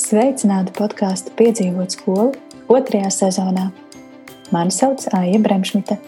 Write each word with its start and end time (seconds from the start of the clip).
Sveicināti 0.00 0.72
podkāstu 0.78 1.32
Piedzīvot 1.36 1.92
skolu 1.92 2.30
otrajā 2.72 3.10
sezonā. 3.12 3.66
Mani 4.54 4.72
sauc 4.72 5.04
Aija 5.18 5.36
Bremšmita. 5.44 5.98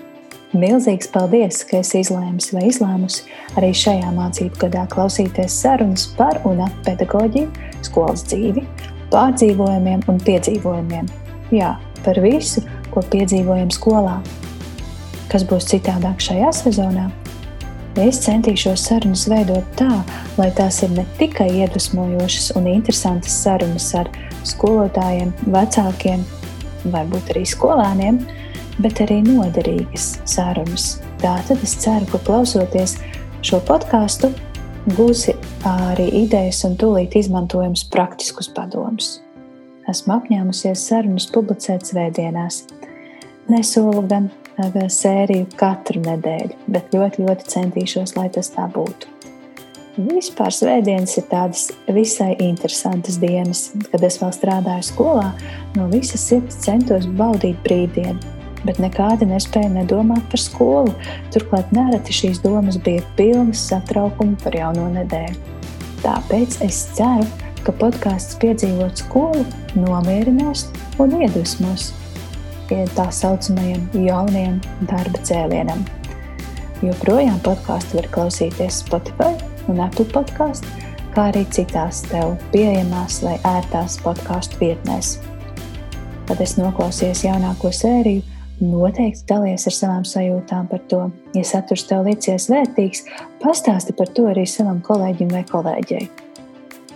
Milzīgs 0.57 1.11
paldies, 1.13 1.59
ka 1.69 1.83
esi 1.83 2.01
izlēmis 2.01 2.49
vai 2.57 2.65
izlēmusi 2.71 3.27
arī 3.61 3.69
šajā 3.77 4.09
mācību 4.17 4.63
gadā 4.65 4.87
klausīties 4.93 5.59
sarunas 5.65 6.07
par 6.17 6.41
un 6.49 6.65
ap 6.65 6.79
pedagoģiju, 6.87 7.51
skolas 7.85 8.25
dzīvi, 8.33 8.65
pārdzīvojumiem 9.13 10.07
un 10.09 10.21
piedzīvojumiem. 10.25 11.11
Jā, 11.53 11.75
par 12.01 12.21
visu, 12.25 12.65
ko 12.95 13.05
piedzīvojam 13.13 13.73
skolā. 13.77 14.23
Kas 15.29 15.45
būs 15.49 15.69
citādāk 15.69 16.25
šajā 16.25 16.55
sezonā? 16.65 17.11
Es 18.01 18.23
centīšos 18.25 18.87
sarunas 18.89 19.27
veidot 19.29 19.67
tā, 19.77 19.91
lai 20.39 20.49
tās 20.57 20.79
ir 20.81 20.95
ne 20.97 21.03
tikai 21.19 21.51
iedvesmojošas 21.61 22.55
un 22.57 22.71
interesantas 22.71 23.35
sarunas 23.45 23.91
ar 23.99 24.09
skolotājiem, 24.49 25.35
vecākiem, 25.53 26.23
varbūt 26.95 27.35
arī 27.35 27.43
skolēniem, 27.51 28.23
bet 28.81 29.03
arī 29.05 29.21
noderīgas 29.27 30.15
sarunas. 30.25 31.03
Tātad 31.21 31.61
es 31.61 31.77
ceru, 31.85 32.09
ka 32.15 32.23
klausoties 32.25 32.97
šo 33.45 33.61
podkāstu, 33.69 34.33
gūsi 34.97 35.37
arī 35.69 36.09
idejas 36.25 36.65
un 36.65 36.79
tūlīt 36.81 37.19
izmantojams 37.21 37.85
praktiskus 37.93 38.49
padomus. 38.57 39.19
Esmu 39.93 40.17
apņēmusies 40.17 40.89
sarunas 40.89 41.29
publicēt 41.35 41.93
svētdienās. 41.93 42.65
Nesolu 43.53 44.07
gan 44.09 44.33
sēriju 44.59 45.47
katru 45.57 46.01
nedēļu, 46.03 46.57
bet 46.69 46.95
ļoti, 46.95 47.25
ļoti 47.25 47.49
centīšos, 47.49 48.17
lai 48.17 48.29
tas 48.31 48.51
tā 48.51 48.69
būtu. 48.73 49.09
Vispār 49.93 50.49
svētdienas 50.49 51.19
ir 51.21 51.27
tādas 51.29 51.67
visai 51.93 52.33
interesantas 52.41 53.19
dienas. 53.21 53.73
Kad 53.93 54.03
es 54.07 54.17
vēl 54.23 54.33
strādāju 54.33 54.87
skolā, 54.89 55.33
no 55.77 55.89
visas 55.93 56.25
sirds 56.31 56.57
centos 56.65 57.05
baudīt 57.05 57.59
brīvdienu, 57.67 58.17
bet 58.65 58.81
nekādi 58.81 59.29
nespēja 59.29 59.69
nedomāt 59.69 60.25
par 60.33 60.41
skolu. 60.41 60.95
Turklāt 61.35 61.75
nereti 61.77 62.17
šīs 62.23 62.41
domas 62.41 62.81
bija 62.81 63.05
pilnas 63.19 63.67
satraukuma 63.69 64.41
par 64.41 64.57
jauno 64.57 64.89
nedēļu. 64.97 65.37
Tāpēc 66.03 66.63
es 66.65 66.87
ceru, 66.97 67.29
ka 67.63 67.77
podkāsts 67.77 68.41
piedzīvot 68.41 69.05
skolu 69.05 69.45
nomierinās 69.77 70.71
un 71.03 71.21
iedvesmos 71.21 71.93
tā 72.71 73.09
saucamajam 73.13 73.89
jaunajam 73.95 74.61
darba 74.91 75.19
cēlienam. 75.27 75.85
Joprojām 76.83 77.39
podkāstu 77.47 78.01
var 78.01 78.09
klausīties 78.15 78.83
Spotify 78.83 79.37
un 79.71 79.81
Apple 79.85 80.09
podkāstu, 80.11 80.67
kā 81.15 81.29
arī 81.31 81.45
citās 81.55 82.03
tev 82.09 82.35
pieejamās 82.55 83.21
vai 83.23 83.37
ērtās 83.47 83.99
podkāstu 84.03 84.59
vietnēs. 84.63 85.19
Kad 86.27 86.41
es 86.41 86.57
noklausījos 86.59 87.25
jaunāko 87.27 87.71
sēriju, 87.75 88.23
noteikti 88.63 89.27
dalies 89.29 89.67
ar 89.69 89.77
savām 89.77 90.05
sajūtām 90.07 90.69
par 90.71 90.83
to. 90.91 91.05
Ja 91.37 91.45
saturs 91.47 91.85
tev 91.89 92.07
liekas 92.07 92.49
vērtīgs, 92.51 93.07
pastāsti 93.43 93.95
par 93.99 94.11
to 94.15 94.29
arī 94.31 94.47
savam 94.47 94.81
kolēģim 94.87 95.33
vai 95.35 95.43
kolēģei. 95.49 96.09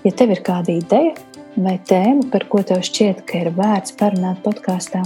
Ja 0.06 0.12
tev 0.14 0.34
ir 0.34 0.42
kāda 0.46 0.74
ideja 0.76 1.14
vai 1.56 1.76
tēma, 1.88 2.28
par 2.30 2.46
ko 2.50 2.62
tev 2.66 2.82
šķiet, 2.86 3.24
ka 3.26 3.40
ir 3.44 3.52
vērts 3.56 3.96
parunāt 3.98 4.42
podkāstā, 4.44 5.02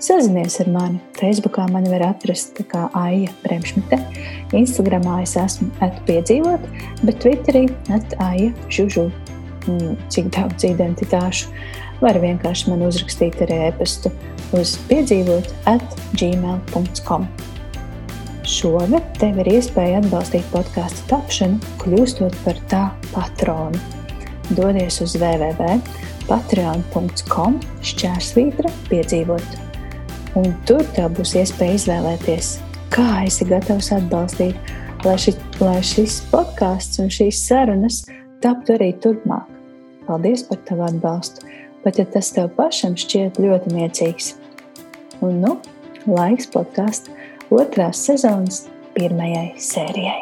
Sazinies 0.00 0.54
ar 0.62 0.68
mani. 0.72 0.96
Facebookā 1.18 1.66
mani 1.68 1.90
var 1.92 2.00
atrast 2.06 2.56
kā 2.70 2.86
Aija 2.96 3.28
Bremšmite. 3.42 3.98
Instagramā 4.56 5.18
es 5.26 5.34
esmu 5.36 5.68
atpiedzīvot, 5.84 6.62
bet 7.04 7.18
Twitterī 7.20 7.66
at 7.92 8.08
Aija 8.24 8.48
Žužu. 8.72 9.12
Mm, 9.68 10.00
cik 10.08 10.32
daudz 10.32 10.64
identitāšu. 10.64 11.52
Var 12.00 12.16
vienkārši 12.22 12.70
man 12.72 12.80
uzrakstīt 12.88 13.36
arī 13.44 13.56
e-pastu 13.66 14.08
uz 14.56 14.80
piedzīvot 14.88 15.46
at 15.68 15.84
gmail.com. 16.16 17.28
Šogad 18.48 19.04
tev 19.20 19.36
ir 19.44 19.52
iespēja 19.58 20.00
atbalstīt 20.00 20.46
podkāstu 20.54 21.00
tapšanu, 21.12 21.60
kļūstot 21.84 22.34
par 22.46 22.56
tā 22.72 22.84
patronu. 23.12 23.76
Dodies 24.56 24.96
uz 25.04 25.12
www.patreon.com 25.20 27.52
šķērsvītra 27.84 28.72
piedzīvot 28.88 29.69
Un 30.38 30.52
tur 30.68 30.84
tev 30.94 31.10
būs 31.18 31.32
iespēja 31.40 31.78
izvēlēties, 31.78 32.52
kā 32.94 33.24
esi 33.26 33.46
gatavs 33.48 33.90
atbalstīt, 33.96 34.70
lai, 35.02 35.16
ši, 35.18 35.34
lai 35.58 35.80
šis 35.82 36.20
podkāsts 36.30 37.00
un 37.02 37.10
šīs 37.10 37.40
sarunas 37.48 38.04
taptu 38.44 38.76
arī 38.76 38.92
turpmāk. 39.02 39.48
Paldies 40.06 40.44
par 40.46 40.62
tavu 40.68 40.86
atbalstu, 40.86 41.46
pat 41.82 41.98
ja 41.98 42.06
tas 42.14 42.30
tev 42.36 42.50
pašam 42.56 42.94
šķiet 42.98 43.42
ļoti 43.42 43.74
niecīgs. 43.74 44.34
Un 45.20 45.42
nu, 45.42 45.56
laiks 46.06 46.48
podkāstu 46.54 47.14
otrās 47.50 48.06
sezonas 48.06 48.64
pirmajai 48.94 49.50
sērijai. 49.60 50.20